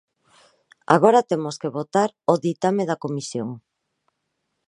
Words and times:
Agora 0.95 1.27
temos 1.31 1.55
que 1.61 1.73
votar 1.77 2.09
o 2.31 2.33
ditame 2.45 2.83
da 2.89 3.01
comisión. 3.03 3.49